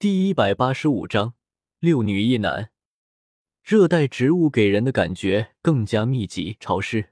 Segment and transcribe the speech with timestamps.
[0.00, 1.34] 第一百八十五章
[1.80, 2.70] 六女一男。
[3.64, 7.10] 热带植物给人的感觉更加密集潮湿，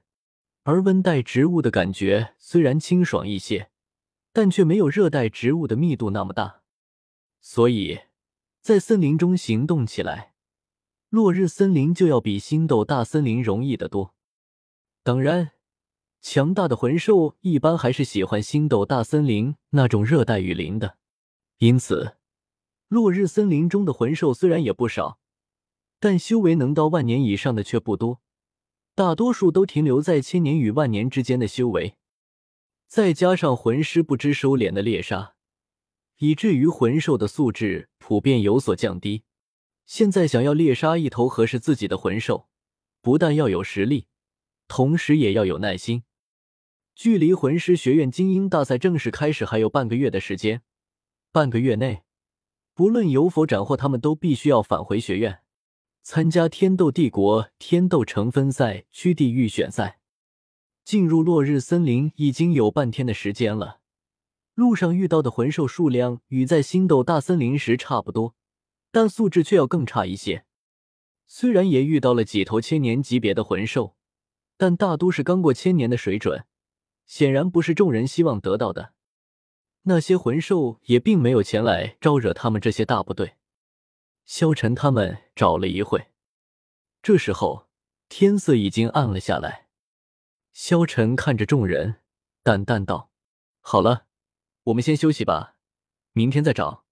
[0.63, 3.71] 而温带植物的感觉虽然清爽一些，
[4.31, 6.61] 但却没有热带植物的密度那么大。
[7.41, 7.99] 所以，
[8.61, 10.35] 在森林中行动起来，
[11.09, 14.15] 落日森林就要比星斗大森林容易得多。
[15.03, 15.51] 当然，
[16.21, 20.95] 强大的魂兽一般还是喜欢星斗大森林那种热带雨林的，
[21.57, 22.13] 因此。
[22.87, 25.19] 落日森林中的魂兽虽然也不少，
[25.99, 28.21] 但修为能到万年以上的却不多，
[28.95, 31.97] 大多数都停留在千年与万年之间的修为。
[32.87, 35.35] 再加上魂师不知收敛的猎杀，
[36.19, 39.23] 以至于魂兽的素质普遍有所降低。
[39.85, 42.47] 现在想要猎杀一头合适自己的魂兽，
[43.01, 44.07] 不但要有实力，
[44.69, 46.03] 同时也要有耐心。
[46.95, 50.61] 距离魂师学院精英大赛正式开始还有半个月的时间，
[51.33, 52.03] 半个月内。
[52.77, 55.39] 不论有否斩获，他们都必须要返回学院，
[56.03, 59.99] 参加天斗帝国天斗城分赛区地预选赛。
[60.85, 63.79] 进入落日森林已经有半天的时间了，
[64.53, 68.35] 路上遇到的魂兽数量与在星斗大森林时差不多，
[68.91, 70.45] 但素质却要更差一些。
[71.25, 73.95] 虽然也遇到了几头千年级别的魂兽，
[74.55, 76.45] 但大都是刚过千年的水准，
[77.07, 78.93] 显然不是众人希望得到的。
[79.89, 83.37] 那些魂兽也并没有前来招惹他们这些大部队。
[84.25, 86.07] 萧晨他们找了一会，
[87.01, 87.69] 这时候
[88.09, 89.69] 天色已经暗了下来。
[90.51, 92.01] 萧晨看着众人，
[92.43, 93.11] 淡淡道
[93.61, 94.07] ：“好了，
[94.63, 95.55] 我们先休息吧，
[96.11, 96.83] 明天再找。”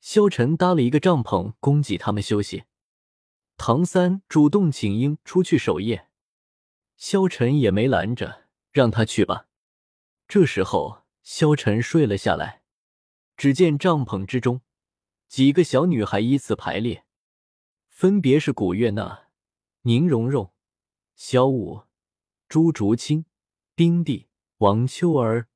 [0.00, 2.64] 萧晨搭了一个帐篷供给他们休息。
[3.58, 6.08] 唐三主动请缨出去守夜，
[6.96, 9.48] 萧晨也没拦着，让他去吧。
[10.26, 11.03] 这时候。
[11.24, 12.62] 萧晨睡了下来，
[13.34, 14.60] 只见帐篷之中
[15.26, 17.06] 几个小女孩依次排列，
[17.88, 19.28] 分别是古月娜、
[19.82, 20.52] 宁荣荣、
[21.16, 21.84] 小舞、
[22.46, 23.24] 朱竹清、
[23.74, 25.48] 冰帝、王秋儿。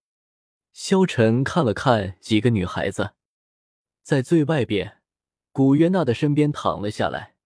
[0.73, 3.13] 萧晨看了看几个女孩子，
[4.03, 5.03] 在最外边，
[5.53, 7.37] 古月娜的身边躺了下来。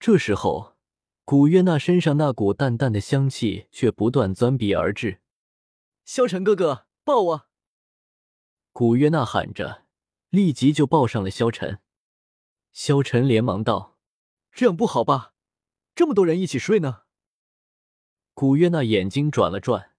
[0.00, 0.76] 这时候，
[1.26, 5.20] 古月娜身上那股淡淡的香气却不断钻鼻而至。
[6.06, 6.86] 萧晨哥哥。
[7.04, 7.46] 抱我！
[8.72, 9.84] 古月娜喊着，
[10.30, 11.80] 立即就抱上了萧晨。
[12.72, 13.98] 萧晨连忙道
[14.50, 15.34] ：“这样不好吧？
[15.94, 17.02] 这么多人一起睡呢。”
[18.32, 19.92] 古月娜眼睛转了转：“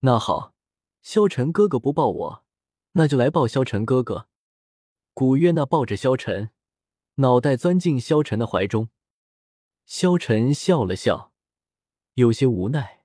[0.00, 0.54] 那好，
[1.02, 2.44] 萧晨哥哥不抱我，
[2.92, 4.30] 那就来抱萧晨哥哥。”
[5.12, 6.50] 古月娜抱着萧晨，
[7.16, 8.88] 脑袋钻进萧晨的怀中。
[9.84, 11.34] 萧晨笑了笑，
[12.14, 13.04] 有些无奈，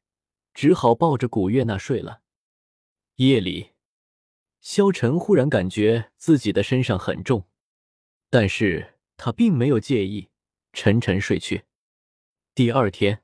[0.53, 2.22] 只好抱着古月娜睡了。
[3.17, 3.73] 夜里，
[4.59, 7.47] 萧晨忽然感觉自己的身上很重，
[8.31, 10.29] 但是他并没有介意，
[10.71, 11.65] 沉沉睡去。
[12.55, 13.23] 第二天，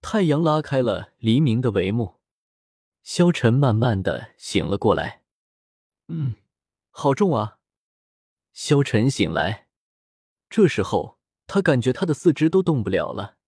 [0.00, 2.20] 太阳拉开了黎明的帷幕，
[3.02, 5.22] 萧晨慢慢的醒了过来。
[6.06, 6.36] 嗯，
[6.90, 7.58] 好重啊！
[8.52, 9.66] 萧晨醒来，
[10.48, 11.18] 这时候
[11.48, 13.38] 他感觉他的四肢都动不了了，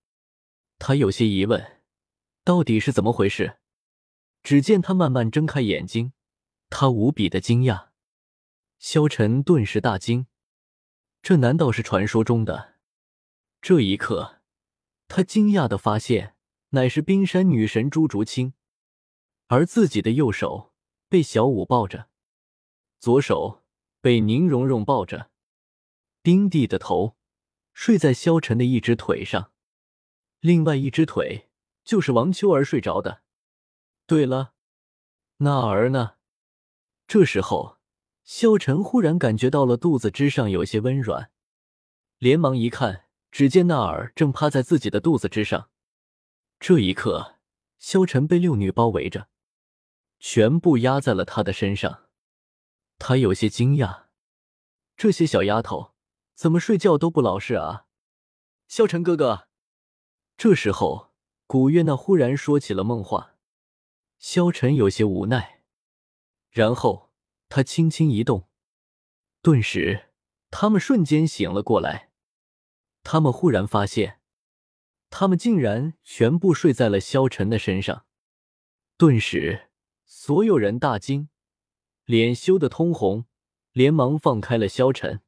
[0.81, 1.81] 他有些疑问，
[2.43, 3.59] 到底是怎么回事？
[4.47, 6.13] 只见他慢慢睁开眼睛，
[6.71, 7.89] 他无比的惊讶。
[8.79, 10.29] 萧晨顿时大惊，
[11.21, 12.77] 这难道是传说中的？
[13.61, 14.41] 这一刻，
[15.09, 16.37] 他惊讶的发现，
[16.69, 18.53] 乃是冰山女神朱竹清，
[19.49, 20.73] 而自己的右手
[21.09, 22.09] 被小舞抱着，
[23.01, 23.65] 左手
[24.01, 25.29] 被宁荣荣抱着，
[26.23, 27.17] 冰帝的头
[27.73, 29.51] 睡在萧晨的一只腿上，
[30.39, 31.49] 另外一只腿
[31.85, 33.25] 就是王秋儿睡着的。
[34.07, 34.53] 对了，
[35.39, 36.15] 那儿呢？
[37.09, 37.79] 这时候，
[38.23, 41.33] 萧晨忽然感觉到了肚子之上有些温软，
[42.19, 45.71] 连忙一看，只见那儿正趴在自己的肚子之上。
[46.61, 47.39] 这一刻，
[47.79, 49.29] 萧晨被六女包围着，
[50.21, 52.05] 全部压在了他的身上。
[52.99, 54.05] 他有些惊讶，
[54.97, 55.95] 这些小丫头
[56.35, 57.87] 怎么睡觉都不老实啊？
[58.69, 59.49] 萧晨哥哥，
[60.37, 61.13] 这时候，
[61.49, 63.33] 古月娜忽然说起了梦话。
[64.19, 65.63] 萧晨有些无奈，
[66.51, 67.13] 然后
[67.49, 68.49] 他轻轻一动，
[69.43, 70.11] 顿时
[70.51, 72.11] 他们瞬间醒了过来。
[73.03, 74.21] 他们忽然发现，
[75.11, 78.05] 他们竟然全部睡在了萧晨的身上。
[78.97, 79.71] 顿时，
[80.05, 81.29] 所有人大惊，
[82.05, 83.27] 脸羞得通红，
[83.73, 85.21] 连忙放开了萧晨。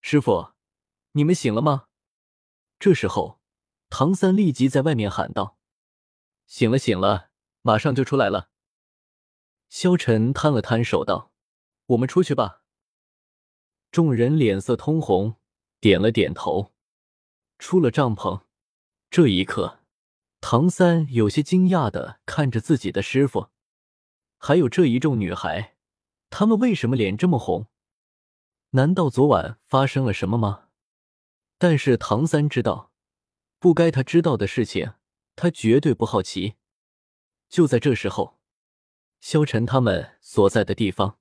[0.00, 0.52] 师傅，
[1.12, 1.88] 你们醒了吗？
[2.78, 3.40] 这时候，
[3.88, 5.58] 唐三立即在外面喊道
[6.46, 7.30] ：“醒了，醒了。”
[7.66, 8.50] 马上就出来了。
[9.70, 11.32] 萧晨摊了摊手道
[11.86, 12.62] ：“我们出去吧。”
[13.90, 15.36] 众人脸色通红，
[15.80, 16.74] 点了点头。
[17.58, 18.42] 出了帐篷，
[19.08, 19.80] 这一刻，
[20.42, 23.48] 唐三有些惊讶的看着自己的师傅，
[24.36, 25.76] 还有这一众女孩，
[26.28, 27.68] 她们为什么脸这么红？
[28.72, 30.68] 难道昨晚发生了什么吗？
[31.56, 32.92] 但是唐三知道，
[33.58, 34.92] 不该他知道的事情，
[35.34, 36.56] 他绝对不好奇。
[37.54, 38.40] 就在这时候，
[39.20, 41.20] 萧晨他们所在的地方，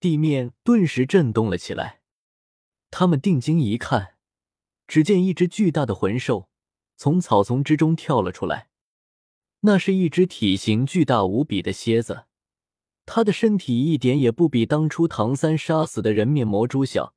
[0.00, 2.00] 地面顿时震动了起来。
[2.90, 4.16] 他们定睛一看，
[4.88, 6.48] 只见一只巨大的魂兽
[6.96, 8.68] 从草丛之中跳了出来。
[9.60, 12.24] 那是一只体型巨大无比的蝎子。
[13.06, 17.14] 他的身体一点也不比当初唐三杀死的人面魔蛛小，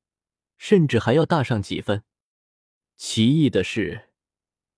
[0.56, 2.04] 甚至还要大上几分。
[2.96, 4.10] 奇异的是，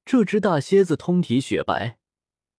[0.07, 1.99] 这只大蝎子通体雪白，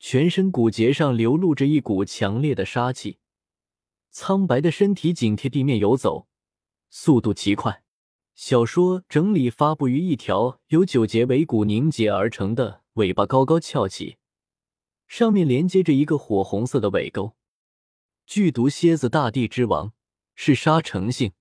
[0.04, 3.20] 全身骨节上流露着一股强烈的杀气，
[4.10, 6.28] 苍白的身体紧贴地面游走，
[6.90, 7.84] 速度极快。
[8.34, 14.18] 小说整理发布于一条由九节尾骨凝结而成的尾巴高高翘起，
[15.08, 17.36] 上面连接着一个火红色的尾钩。
[18.26, 19.94] 剧毒蝎子大地之王
[20.34, 21.34] 是杀成性，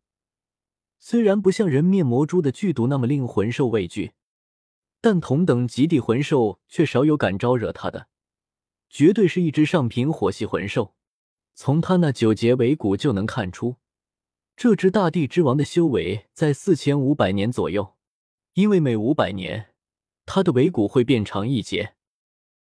[0.99, 4.13] 虽然不像人面魔蛛的剧毒那么令魂兽畏惧，
[5.01, 8.09] 但同等极地魂兽却少有敢招惹它的，
[8.91, 10.95] 绝对是一只上品火系魂兽。
[11.55, 13.77] 从它那九节尾骨就能看出，
[14.57, 17.95] 这只大地之王的修为在四千五百年左右，
[18.55, 19.75] 因为每五百年，
[20.27, 21.95] 它的尾骨会变长一节。